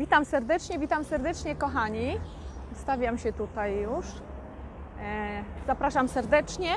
[0.00, 2.20] Witam serdecznie, witam serdecznie kochani.
[2.74, 4.06] Stawiam się tutaj już.
[5.02, 6.70] E, Zapraszam serdecznie.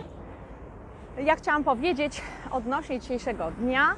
[1.17, 3.96] Ja chciałam powiedzieć odnośnie dzisiejszego dnia,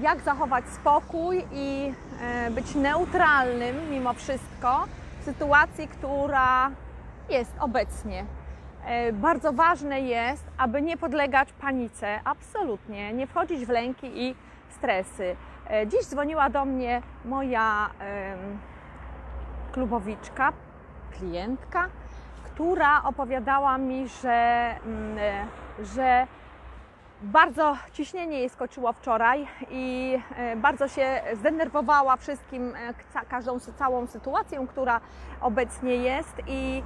[0.00, 1.92] jak zachować spokój i
[2.22, 4.84] e, być neutralnym mimo wszystko
[5.20, 6.70] w sytuacji, która
[7.28, 8.24] jest obecnie.
[8.84, 14.34] E, Bardzo ważne jest, aby nie podlegać panice, absolutnie, nie wchodzić w lęki i
[14.70, 15.36] stresy.
[15.70, 17.90] E, Dziś dzwoniła do mnie moja
[19.72, 20.52] klubowiczka,
[21.18, 21.88] klientka,
[22.44, 25.46] która opowiadała mi, że, mm, e,
[25.84, 26.26] że
[27.22, 32.72] bardzo ciśnienie jej skoczyło wczoraj i e, bardzo się zdenerwowała wszystkim,
[33.28, 35.00] każdą całą sytuacją, która
[35.40, 36.82] obecnie jest i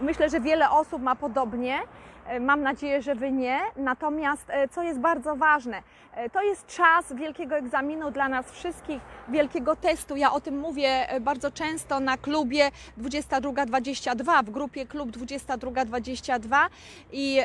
[0.00, 1.78] myślę, że wiele osób ma podobnie.
[2.26, 3.60] E, Mam nadzieję, że Wy nie.
[3.76, 5.82] Natomiast e, co jest bardzo ważne,
[6.14, 10.16] e, to jest czas wielkiego egzaminu dla nas wszystkich, wielkiego testu.
[10.16, 16.68] Ja o tym mówię bardzo często na klubie 2222, w grupie klub 2222
[17.12, 17.40] i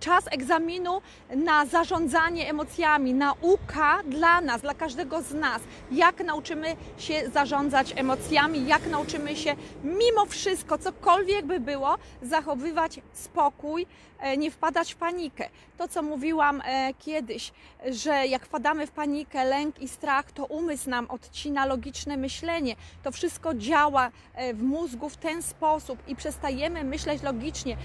[0.00, 1.02] czas egzaminu
[1.36, 8.66] na zarządzanie emocjami, nauka dla nas, dla każdego z nas, jak nauczymy się zarządzać emocjami,
[8.66, 13.71] jak nauczymy się mimo wszystko, cokolwiek by było, zachowywać spokój,
[14.18, 15.48] e, nie wpadać w panikę.
[15.78, 17.52] To, co mówiłam e, kiedyś,
[17.90, 22.76] że jak wpadamy w panikę, lęk i strach, to umysł nam odcina logiczne myślenie.
[23.02, 27.76] To wszystko działa e, w mózgu w ten sposób i przestajemy myśleć logicznie,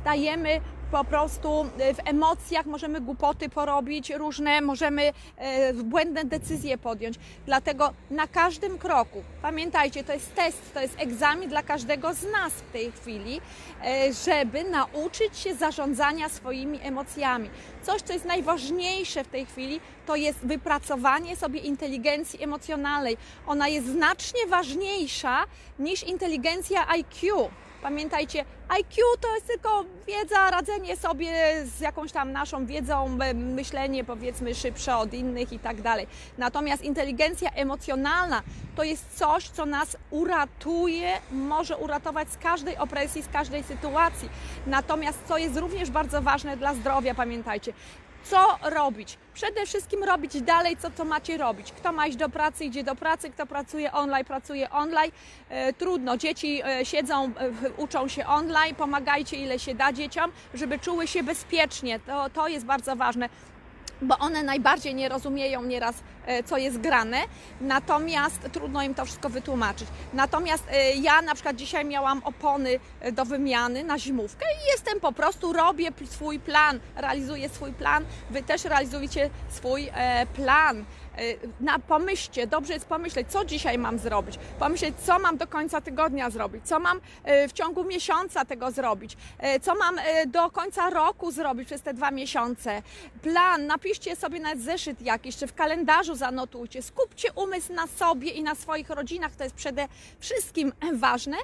[0.00, 7.16] stajemy po prostu e, w emocjach, możemy głupoty porobić różne, możemy e, błędne decyzje podjąć.
[7.46, 12.52] Dlatego na każdym kroku, pamiętajcie, to jest test, to jest egzamin dla każdego z nas
[12.52, 13.40] w tej chwili,
[13.84, 17.50] e, żeby nauczyć się zarządzania swoimi emocjami.
[17.82, 23.16] Coś, co jest najważniejsze w tej chwili, to jest wypracowanie sobie inteligencji emocjonalnej.
[23.46, 25.44] Ona jest znacznie ważniejsza
[25.78, 27.50] niż inteligencja IQ.
[27.82, 31.32] Pamiętajcie, IQ to jest tylko wiedza, radzenie sobie
[31.64, 36.06] z jakąś tam naszą wiedzą, myślenie powiedzmy szybsze od innych i tak dalej.
[36.38, 38.42] Natomiast inteligencja emocjonalna
[38.76, 44.28] to jest coś, co nas uratuje, może uratować z każdej opresji, z każdej sytuacji.
[44.66, 47.72] Natomiast co jest również bardzo ważne dla zdrowia, pamiętajcie,
[48.24, 49.18] co robić?
[49.34, 51.72] Przede wszystkim robić dalej, co to macie robić.
[51.72, 55.12] Kto ma iść do pracy, idzie do pracy, kto pracuje online, pracuje online.
[55.48, 57.30] E, trudno, dzieci e, siedzą, e,
[57.76, 62.00] uczą się online, pomagajcie ile się da dzieciom, żeby czuły się bezpiecznie.
[62.00, 63.28] To, to jest bardzo ważne
[64.02, 65.94] bo one najbardziej nie rozumieją nieraz,
[66.26, 67.18] e, co jest grane,
[67.60, 69.88] natomiast trudno im to wszystko wytłumaczyć.
[70.12, 75.00] Natomiast e, ja na przykład dzisiaj miałam opony e, do wymiany na zimówkę i jestem
[75.00, 79.90] po prostu, robię swój plan, realizuję swój plan, Wy też realizujecie swój
[80.34, 80.84] plan.
[81.20, 81.22] E,
[81.60, 86.30] Na, pomyślcie, dobrze jest pomyśleć, co dzisiaj mam zrobić, pomyśleć, co mam do końca tygodnia
[86.30, 91.30] zrobić, co mam e, w ciągu miesiąca tego zrobić, e, co mam do końca roku
[91.32, 92.82] zrobić przez te dwa miesiące.
[93.22, 98.42] Plan, napiszcie sobie nawet zeszyt jakiś, czy w kalendarzu zanotujcie, skupcie umysł na sobie i
[98.42, 99.88] na swoich rodzinach, to jest przede
[100.20, 101.36] wszystkim ważne.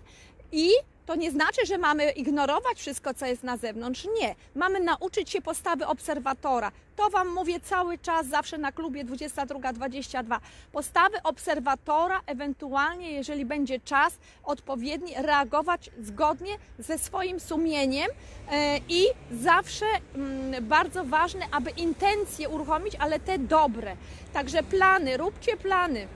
[0.52, 0.70] I
[1.06, 4.06] to nie znaczy, że mamy ignorować wszystko, co jest na zewnątrz.
[4.20, 4.34] Nie.
[4.54, 6.72] Mamy nauczyć się postawy obserwatora.
[6.96, 10.38] To Wam mówię cały czas, zawsze na klubie 22-22.
[10.72, 18.08] Postawy obserwatora, ewentualnie, jeżeli będzie czas odpowiedni, reagować zgodnie ze swoim sumieniem
[18.50, 23.96] e, i zawsze mm, bardzo ważne, aby intencje uruchomić, ale te dobre.
[24.32, 26.06] Także plany, róbcie plany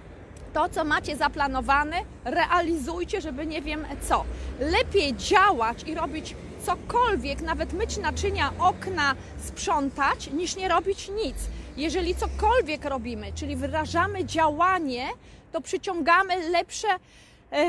[0.52, 4.24] to, co macie zaplanowane, realizujcie, żeby nie wiem co.
[4.60, 6.34] Lepiej działać i robić
[6.66, 11.36] cokolwiek, nawet myć naczynia, okna, sprzątać, niż nie robić nic.
[11.76, 15.08] Jeżeli cokolwiek robimy, czyli wyrażamy działanie,
[15.52, 16.88] to przyciągamy lepsze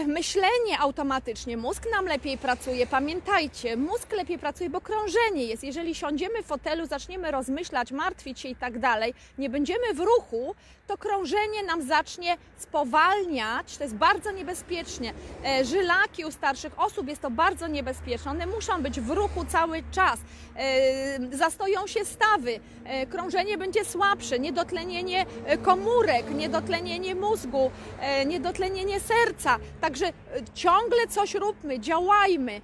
[0.08, 1.58] myślenie automatycznie.
[1.58, 2.88] Mózg nam lepiej pracuje.
[2.88, 5.64] Pamiętajcie, mózg lepiej pracuje, bo krążenie jest.
[5.64, 10.56] Jeżeli siądziemy w fotelu, zaczniemy rozmyślać, martwić się i tak dalej, nie będziemy w ruchu,
[10.88, 13.78] to krążenie nam zacznie spowalniać.
[13.78, 15.14] To jest bardzo niebezpiecznie.
[15.46, 18.32] E, Żylaki u starszych osób jest to bardzo niebezpieczne.
[18.32, 20.20] One muszą być w ruchu cały czas.
[20.56, 22.60] E, Zastoją się stawy.
[22.86, 24.40] E, Krążenie będzie słabsze.
[24.40, 29.58] Niedotlenienie e, komórek, niedotlenienie mózgu, e, niedotlenienie serca.
[29.82, 30.12] Także e,
[30.54, 32.62] ciągle coś róbmy, działajmy.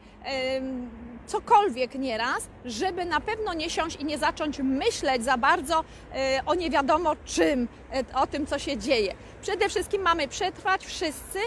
[1.27, 5.83] Cokolwiek nieraz, żeby na pewno nie siąść i nie zacząć myśleć za bardzo
[6.15, 9.13] e, o nie wiadomo czym, e, o tym, co się dzieje.
[9.41, 11.39] Przede wszystkim mamy przetrwać wszyscy,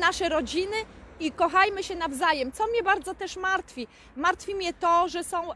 [0.00, 0.76] nasze rodziny
[1.20, 2.52] i kochajmy się nawzajem.
[2.52, 3.86] Co mnie bardzo też martwi?
[4.16, 5.48] Martwi mnie to, że są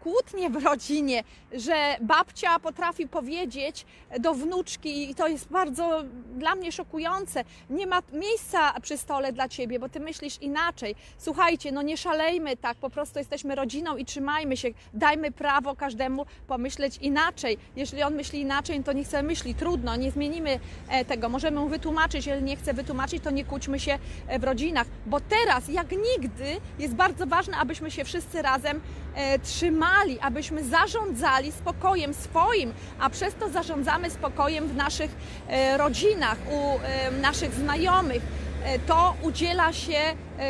[0.00, 3.86] kłótnie w rodzinie, że babcia potrafi powiedzieć
[4.20, 6.04] do wnuczki, i to jest bardzo
[6.36, 10.94] dla mnie szokujące, nie ma miejsca przy stole dla ciebie, bo ty myślisz inaczej.
[11.18, 16.26] Słuchajcie, no nie szalejmy tak, po prostu jesteśmy rodziną i trzymajmy się, dajmy prawo każdemu
[16.46, 17.58] pomyśleć inaczej.
[17.76, 21.28] Jeżeli on myśli inaczej, to nie chce myśli, trudno, nie zmienimy e, tego.
[21.28, 25.20] Możemy mu wytłumaczyć, jeżeli nie chce wytłumaczyć, to nie kłóćmy się e, w rodzinach, bo
[25.20, 28.80] teraz, jak nigdy, jest bardzo ważne, abyśmy się wszyscy razem
[29.14, 29.38] e,
[29.72, 35.10] trzymali, abyśmy zarządzali spokojem swoim, a przez to zarządzamy spokojem w naszych
[35.48, 38.22] e, rodzinach, u e, naszych znajomych.
[38.64, 39.98] E, To udziela się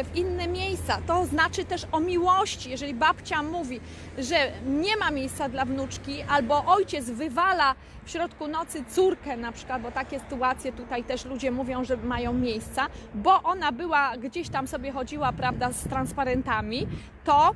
[0.05, 0.99] w inne miejsca.
[1.07, 2.71] To znaczy też o miłości.
[2.71, 3.81] Jeżeli babcia mówi,
[4.19, 4.37] że
[4.67, 7.75] nie ma miejsca dla wnuczki, albo ojciec wywala
[8.05, 12.33] w środku nocy córkę na przykład, bo takie sytuacje tutaj też ludzie mówią, że mają
[12.33, 16.87] miejsca, bo ona była gdzieś tam sobie chodziła, prawda, z transparentami,
[17.25, 17.51] to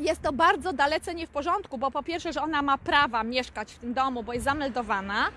[0.00, 3.72] jest to bardzo dalece nie w porządku, bo po pierwsze, że ona ma prawa mieszkać
[3.72, 5.28] w tym domu, bo jest zameldowana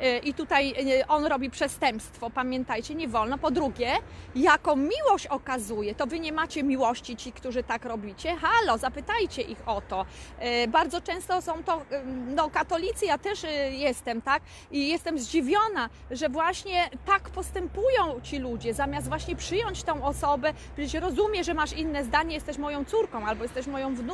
[0.00, 3.38] yy, i tutaj yy, on robi przestępstwo, pamiętajcie, nie wolno.
[3.38, 3.92] Po drugie,
[4.34, 8.36] jaką miłość okazuje, to wy nie macie miłości ci, którzy tak robicie.
[8.36, 10.06] Halo, zapytajcie ich o to.
[10.40, 11.82] Yy, Bardzo często są to
[12.34, 14.42] no, katolicy, ja też jestem, tak?
[14.70, 21.02] I jestem zdziwiona, że właśnie tak postępują ci ludzie, zamiast właśnie przyjąć tą osobę, przecież
[21.02, 24.09] rozumie, że masz inne zdanie, jesteś moją córką albo jesteś moją wnuczką,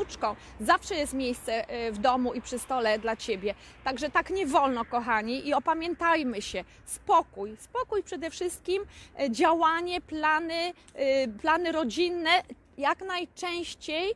[0.60, 3.54] zawsze jest miejsce y, w domu i przy stole dla ciebie.
[3.84, 6.64] Także tak nie wolno, kochani, i opamiętajmy się.
[6.84, 8.82] Spokój, spokój przede wszystkim,
[9.20, 12.30] y, działanie, plany, y, plany rodzinne,
[12.78, 14.14] jak najczęściej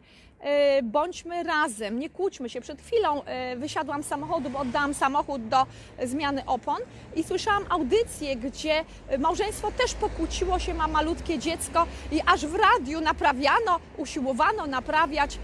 [0.82, 2.61] bądźmy razem, nie kłóćmy się.
[2.61, 3.23] Przed chwilą
[3.56, 5.67] wysiadłam z samochodu, bo oddałam samochód do
[6.05, 6.79] zmiany opon
[7.17, 8.85] i słyszałam audycję, gdzie
[9.19, 15.38] małżeństwo też pokłóciło się, ma malutkie dziecko i aż w radiu naprawiano, usiłowano naprawiać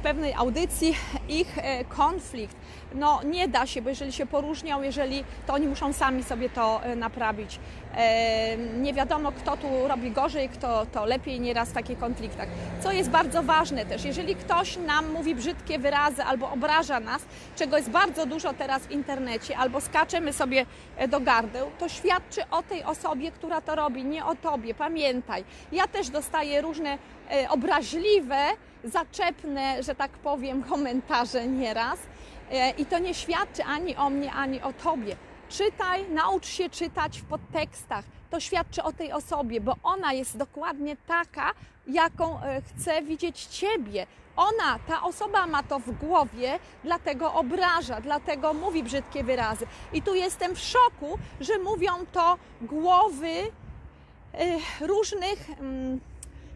[0.00, 0.96] w pewnej audycji
[1.28, 2.56] ich e, konflikt.
[2.94, 6.84] No nie da się, bo jeżeli się poróżnią, jeżeli to oni muszą sami sobie to
[6.84, 7.58] e, naprawić.
[7.96, 12.48] E, nie wiadomo, kto tu robi gorzej, kto to lepiej nieraz w takich konfliktach.
[12.80, 17.22] Co jest bardzo ważne też, jeżeli ktoś nam mówi brzydkie wyrazy albo obraża nas,
[17.56, 20.66] czego jest bardzo dużo teraz w internecie, albo skaczemy sobie
[20.96, 24.74] e, do gardeł, to świadczy o tej osobie, która to robi, nie o tobie.
[24.74, 26.98] Pamiętaj, ja też dostaję różne
[27.48, 28.36] obraźliwe,
[28.84, 31.98] zaczepne, że tak powiem, komentarze nieraz.
[32.50, 35.16] E, I to nie świadczy ani o mnie, ani o tobie.
[35.48, 38.04] Czytaj, naucz się czytać w podtekstach.
[38.30, 41.52] To świadczy o tej osobie, bo ona jest dokładnie taka,
[41.86, 44.06] jaką e, chce widzieć ciebie.
[44.36, 49.66] Ona, ta osoba ma to w głowie, dlatego obraża, dlatego mówi brzydkie wyrazy.
[49.92, 53.46] I tu jestem w szoku, że mówią to głowy e,
[54.80, 56.00] różnych mm,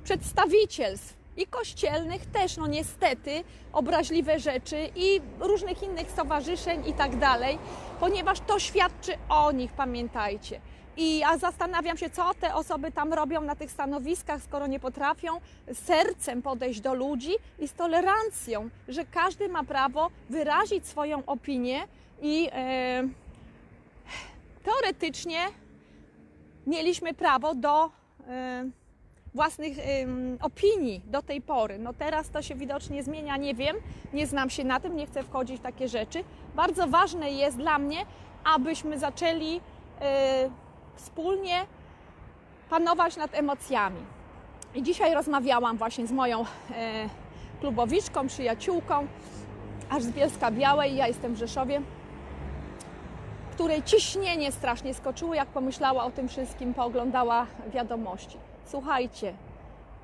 [0.04, 7.58] przedstawicielstw i kościelnych też, no niestety, obraźliwe rzeczy i różnych innych stowarzyszeń i tak dalej,
[8.00, 10.60] ponieważ to świadczy o nich, pamiętajcie.
[10.96, 15.40] I ja zastanawiam się, co te osoby tam robią na tych stanowiskach, skoro nie potrafią
[15.72, 21.88] sercem podejść do ludzi i z tolerancją, że każdy ma prawo wyrazić swoją opinię
[22.22, 23.08] i e,
[24.64, 25.38] teoretycznie
[26.66, 27.90] mieliśmy prawo do
[28.28, 28.70] e,
[29.34, 31.78] własnych ym, opinii do tej pory.
[31.78, 33.76] No teraz to się widocznie zmienia, nie wiem,
[34.12, 36.24] nie znam się na tym, nie chcę wchodzić w takie rzeczy.
[36.54, 38.06] Bardzo ważne jest dla mnie,
[38.44, 39.60] abyśmy zaczęli y,
[40.96, 41.66] wspólnie
[42.70, 44.00] panować nad emocjami.
[44.74, 46.44] I dzisiaj rozmawiałam właśnie z moją y,
[47.60, 49.06] klubowiczką, przyjaciółką,
[49.90, 51.82] aż z Bielska Białej, ja jestem w Rzeszowie,
[53.52, 58.38] której ciśnienie strasznie skoczyło, jak pomyślała o tym wszystkim, pooglądała wiadomości.
[58.66, 59.34] Słuchajcie,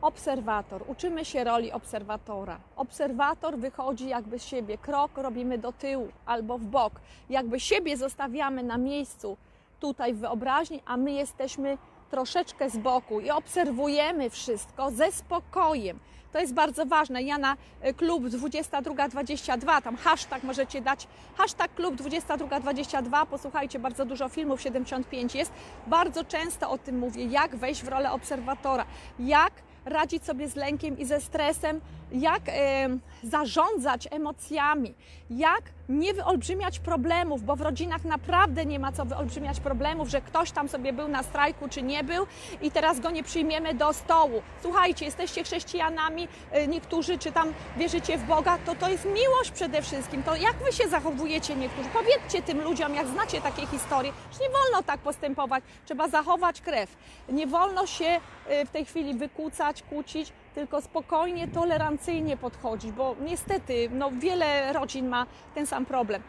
[0.00, 2.58] obserwator, uczymy się roli obserwatora.
[2.76, 7.00] Obserwator wychodzi jakby z siebie, krok robimy do tyłu albo w bok,
[7.30, 9.36] jakby siebie zostawiamy na miejscu
[9.80, 11.78] tutaj w wyobraźni, a my jesteśmy
[12.10, 15.98] troszeczkę z boku i obserwujemy wszystko ze spokojem.
[16.32, 17.22] To jest bardzo ważne.
[17.22, 17.56] Ja na
[17.86, 21.06] y, klub 2222, tam hashtag możecie dać,
[21.36, 25.52] hashtag klub 2222, posłuchajcie, bardzo dużo filmów, 75 jest.
[25.86, 28.86] Bardzo często o tym mówię, jak wejść w rolę obserwatora,
[29.18, 29.52] jak
[29.84, 31.80] radzić sobie z lękiem i ze stresem,
[32.12, 32.88] jak e,
[33.22, 34.94] zarządzać emocjami,
[35.30, 40.50] jak nie wyolbrzymiać problemów, bo w rodzinach naprawdę nie ma co wyolbrzymiać problemów, że ktoś
[40.50, 42.26] tam sobie był na strajku czy nie był
[42.62, 44.42] i teraz go nie przyjmiemy do stołu.
[44.62, 49.82] Słuchajcie, jesteście chrześcijanami, e, niektórzy czy tam wierzycie w Boga, to to jest miłość przede
[49.82, 50.22] wszystkim.
[50.22, 51.88] To jak wy się zachowujecie niektórzy?
[51.92, 56.96] Powiedzcie tym ludziom, jak znacie takie historie, że nie wolno tak postępować, trzeba zachować krew.
[57.28, 63.88] Nie wolno się e, w tej chwili wykłócać, kłócić, tylko spokojnie, tolerancyjnie podchodzić, bo niestety
[63.92, 66.22] no, wiele rodzin ma ten sam problem.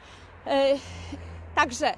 [0.47, 0.77] E,
[1.55, 1.93] także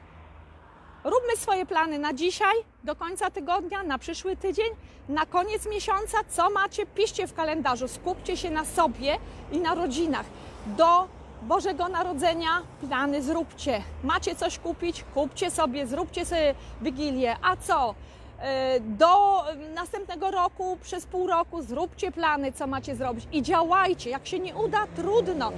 [1.04, 4.70] róbmy swoje plany na dzisiaj, do końca tygodnia, na przyszły tydzień,
[5.10, 9.18] na koniec miesiąca, co macie, piszcie w kalendarzu, skupcie się na sobie
[9.52, 10.26] i na rodzinach.
[10.66, 11.08] Do
[11.42, 13.82] Bożego Narodzenia plany zróbcie.
[14.04, 15.04] Macie coś kupić?
[15.14, 17.36] Kupcie sobie, zróbcie sobie Wigilię.
[17.42, 17.96] A co?
[18.44, 19.44] E, do
[19.76, 24.10] następnego roku, przez pół roku zróbcie plany, co macie zrobić i działajcie.
[24.10, 25.52] Jak się nie uda, trudno,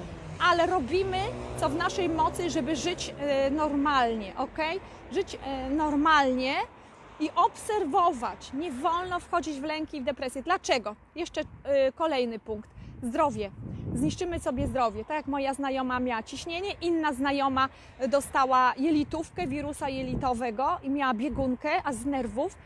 [0.50, 1.18] ale robimy
[1.58, 4.58] co w naszej mocy, żeby żyć e, normalnie, ok?
[5.12, 6.54] Żyć e, normalnie
[7.20, 8.54] i obserwować.
[8.54, 10.44] Nie wolno wchodzić w lęki i w depresję.
[10.44, 10.96] Dlaczego?
[11.16, 11.42] Jeszcze
[11.96, 12.70] kolejny punkt.
[13.04, 13.52] Zdrowie
[13.98, 15.06] zniszczymy sobie zdrowie.
[15.06, 17.70] Tak jak moja znajoma miała ciśnienie, inna znajoma
[18.10, 22.58] dostała jelitówkę, wirusa jelitowego i miała biegunkę, a z nerwów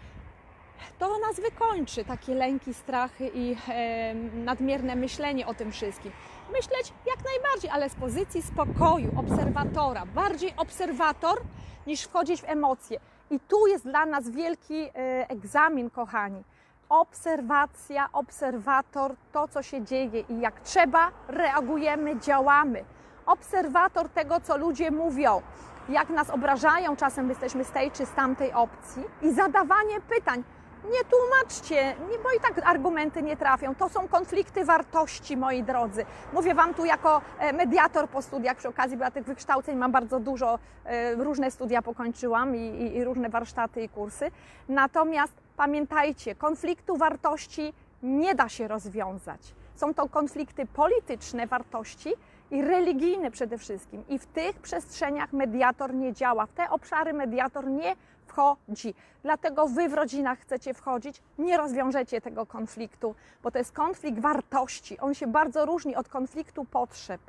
[1.00, 6.12] to nas wykończy, takie lęki, strachy i e, nadmierne myślenie o tym wszystkim.
[6.52, 11.42] Myśleć jak najbardziej, ale z pozycji spokoju, obserwatora, bardziej obserwator
[11.88, 13.00] niż wchodzić w emocje.
[13.32, 14.90] I tu jest dla nas wielki e,
[15.30, 16.44] egzamin, kochani
[16.90, 22.84] obserwacja, obserwator, to co się dzieje i jak trzeba, reagujemy, działamy.
[23.26, 25.42] Obserwator tego, co ludzie mówią,
[25.90, 30.44] jak nas obrażają, czasem jesteśmy z tej czy z tamtej opcji i zadawanie pytań.
[30.84, 33.76] Nie tłumaczcie, bo i tak argumenty nie trafią.
[33.76, 36.06] To są konflikty wartości, moi drodzy.
[36.34, 39.92] Mówię Wam tu jako e, mediator po studiach, przy okazji, bo ja tych wykształceń mam
[39.92, 44.32] bardzo dużo, e, różne studia pokończyłam i, i, i różne warsztaty i kursy.
[44.70, 47.74] Natomiast Pamiętajcie, konfliktu wartości
[48.04, 49.42] nie da się rozwiązać.
[49.76, 52.14] Są to konflikty polityczne wartości
[52.52, 54.04] i religijne przede wszystkim.
[54.10, 58.94] I w tych przestrzeniach mediator nie działa, w te obszary mediator nie wchodzi.
[59.24, 65.00] Dlatego wy w rodzinach chcecie wchodzić, nie rozwiążecie tego konfliktu, bo to jest konflikt wartości.
[65.00, 67.22] On się bardzo różni od konfliktu potrzeb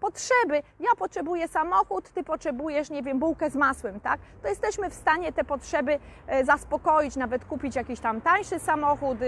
[0.00, 0.62] potrzeby.
[0.80, 4.20] Ja potrzebuję samochód, ty potrzebujesz, nie wiem, bułkę z masłem, tak?
[4.42, 9.18] To jesteśmy w stanie te potrzeby e, zaspokoić, nawet kupić jakiś tam tańszy samochód,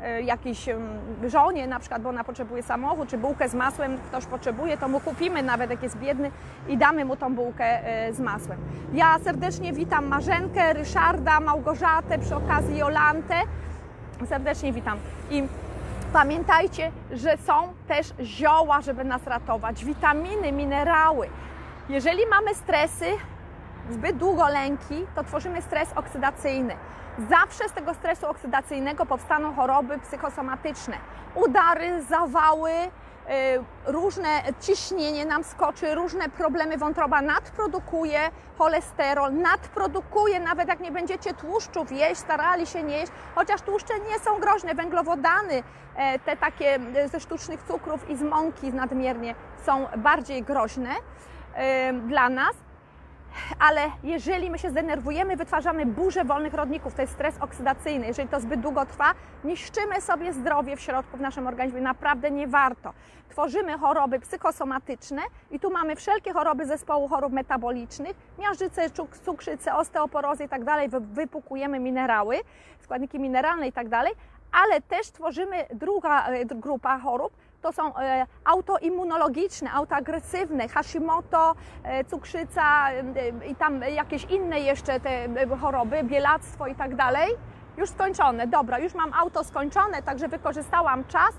[0.00, 0.68] e, jakiś
[1.26, 5.00] żonie na przykład, bo ona potrzebuje samochód, czy bułkę z masłem ktoś potrzebuje, to mu
[5.00, 6.30] kupimy nawet jak jest biedny
[6.68, 8.58] i damy mu tą bułkę e, z masłem.
[8.92, 13.34] Ja serdecznie witam Marzenkę, Ryszarda, Małgorzatę, przy okazji Jolantę.
[14.28, 14.98] Serdecznie witam.
[15.30, 15.42] I
[16.12, 21.28] Pamiętajcie, że są też zioła, żeby nas ratować, witaminy, minerały.
[21.88, 23.06] Jeżeli mamy stresy,
[23.90, 26.76] zbyt długo lęki, to tworzymy stres oksydacyjny.
[27.30, 30.96] Zawsze z tego stresu oksydacyjnego powstaną choroby psychosomatyczne,
[31.34, 32.72] udary, zawały,
[33.86, 34.28] różne
[34.60, 38.20] ciśnienie nam skoczy, różne problemy wątroba nadprodukuje
[38.58, 44.18] cholesterol, nadprodukuje, nawet jak nie będziecie tłuszczów jeść, starali się nie jeść, chociaż tłuszcze nie
[44.18, 45.62] są groźne, węglowodany,
[45.96, 49.34] e, te takie e, ze sztucznych cukrów i z mąki nadmiernie
[49.66, 50.90] są bardziej groźne
[51.54, 52.67] e, dla nas
[53.58, 58.06] ale jeżeli my się zdenerwujemy, wytwarzamy burzę wolnych rodników, to jest stres oksydacyjny.
[58.06, 61.80] Jeżeli to zbyt długo trwa, niszczymy sobie zdrowie w środku w naszym organizmie.
[61.80, 62.92] Naprawdę nie warto.
[63.28, 68.90] Tworzymy choroby psychosomatyczne i tu mamy wszelkie choroby zespołu chorób metabolicznych, miażdżycę,
[69.24, 70.88] cukrzycę, osteoporozę i tak dalej.
[71.00, 72.36] Wypukujemy minerały,
[72.80, 74.12] składniki mineralne i tak dalej,
[74.52, 77.32] ale też tworzymy druga e, grupa chorób,
[77.68, 85.28] to są e, autoimmunologiczne, autoagresywne, Hashimoto, e, cukrzyca e, i tam jakieś inne jeszcze te
[85.60, 87.28] choroby, bielactwo i tak dalej.
[87.76, 91.32] Już skończone, dobra, już mam auto skończone, także wykorzystałam czas,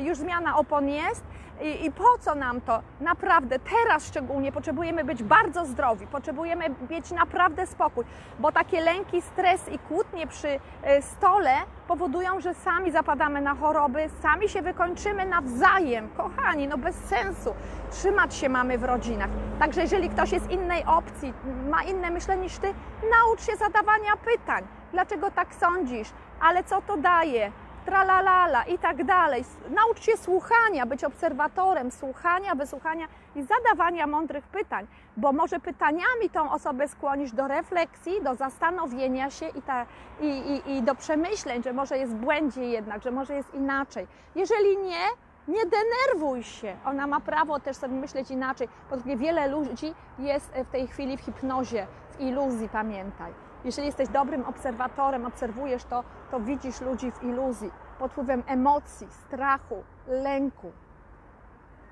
[0.00, 1.24] już zmiana opon jest
[1.60, 2.82] i, I, po co nam to?
[3.00, 8.04] Naprawdę, teraz szczególnie potrzebujemy być bardzo zdrowi, potrzebujemy mieć naprawdę spokój,
[8.38, 10.48] bo takie lęki, stres i kłótnie przy
[10.82, 11.50] e, stole
[11.88, 16.08] powodują, że sami zapadamy na choroby, sami się wykończymy nawzajem.
[16.16, 17.54] Kochani, no bez sensu.
[17.90, 19.30] Trzymać się mamy w rodzinach.
[19.58, 21.34] Także jeżeli ktoś jest innej opcji,
[21.70, 22.74] ma inne myślenie niż ty,
[23.10, 24.64] naucz się zadawania pytań.
[24.92, 26.08] Dlaczego tak sądzisz?
[26.40, 27.52] Ale co to daje?
[27.88, 29.44] Tralalala i tak dalej.
[29.70, 36.50] Naucz się słuchania, być obserwatorem słuchania, wysłuchania i zadawania mądrych pytań, bo może pytaniami tą
[36.50, 39.86] osobę skłonić do refleksji, do zastanowienia się i, ta,
[40.20, 44.06] i, i, i do przemyśleń, że może jest błędzie jednak, że może jest inaczej.
[44.34, 45.04] Jeżeli nie,
[45.48, 46.76] nie denerwuj się.
[46.84, 48.68] Ona ma prawo też sobie myśleć inaczej.
[48.90, 53.47] Bo wiele ludzi jest w tej chwili w hipnozie, w iluzji, pamiętaj.
[53.64, 59.82] Jeżeli jesteś dobrym obserwatorem, obserwujesz to, to widzisz ludzi w iluzji, pod wpływem emocji, strachu,
[60.06, 60.72] lęku.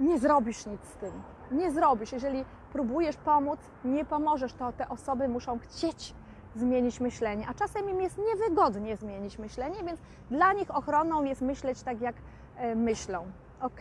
[0.00, 1.12] Nie zrobisz nic z tym.
[1.50, 2.12] Nie zrobisz.
[2.12, 6.14] Jeżeli próbujesz pomóc, nie pomożesz, to te osoby muszą chcieć
[6.56, 11.82] zmienić myślenie, a czasem im jest niewygodnie zmienić myślenie, więc dla nich ochroną jest myśleć
[11.82, 12.16] tak, jak
[12.56, 13.26] e, myślą.
[13.60, 13.80] Ok?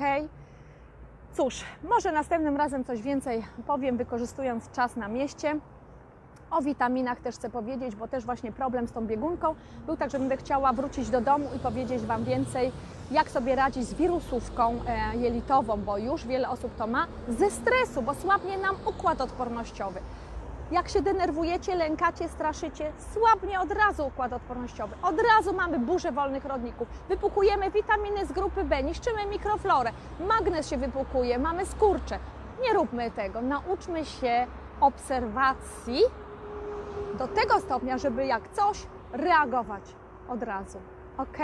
[1.34, 5.60] Cóż, może następnym razem coś więcej powiem, wykorzystując czas na mieście.
[6.56, 10.20] O witaminach też chcę powiedzieć, bo też właśnie problem z tą biegunką był tak, że
[10.20, 12.72] będę chciała wrócić do domu i powiedzieć Wam więcej,
[13.12, 18.02] jak sobie radzić z wirusówką e, jelitową, bo już wiele osób to ma, ze stresu,
[18.02, 20.00] bo słabnie nam układ odpornościowy.
[20.72, 24.96] Jak się denerwujecie, lękacie, straszycie, słabnie od razu układ odpornościowy.
[25.04, 26.88] Od razu mamy burzę wolnych rodników.
[27.10, 29.92] Wypukujemy witaminy z grupy B, niszczymy mikroflorę,
[30.28, 32.20] magnez się wypukuje, mamy skurcze.
[32.62, 33.42] Nie róbmy tego.
[33.42, 34.48] Nauczmy się
[34.82, 36.00] obserwacji
[37.16, 39.96] do tego stopnia, żeby jak coś reagować
[40.30, 40.80] od razu.
[41.18, 41.38] Ok?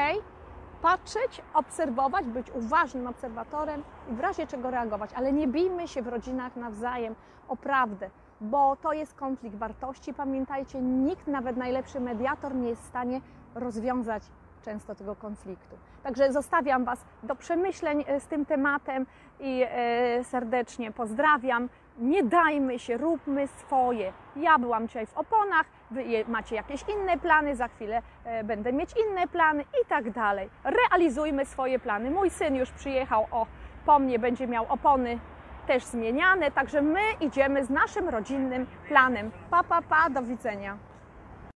[0.82, 6.08] Patrzeć, obserwować, być uważnym obserwatorem i w razie czego reagować, ale nie bijmy się w
[6.08, 7.16] rodzinach nawzajem
[7.48, 8.10] o prawdę,
[8.42, 10.14] bo to jest konflikt wartości.
[10.14, 13.22] Pamiętajcie, nikt, nawet najlepszy mediator, nie jest w stanie
[13.56, 14.24] rozwiązać
[14.62, 15.76] często tego konfliktu.
[16.04, 19.06] Także zostawiam Was do przemyśleń e, z tym tematem
[19.40, 21.70] i e, serdecznie pozdrawiam.
[22.02, 24.14] Nie dajmy się, róbmy swoje.
[24.36, 28.90] Ja byłam dzisiaj w oponach, Wy macie jakieś inne plany, za chwilę e, będę mieć
[29.08, 30.50] inne plany i tak dalej.
[30.64, 32.12] Realizujmy swoje plany.
[32.12, 33.46] Mój syn już przyjechał o,
[33.86, 35.20] po mnie, będzie miał opony
[35.68, 39.32] też zmieniane, także my idziemy z naszym rodzinnym planem.
[39.50, 40.91] Pa, pa, pa, do widzenia.